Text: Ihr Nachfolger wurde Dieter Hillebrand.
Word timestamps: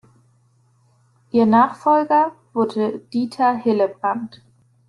Ihr 1.29 1.45
Nachfolger 1.45 2.31
wurde 2.53 3.03
Dieter 3.13 3.53
Hillebrand. 3.55 4.41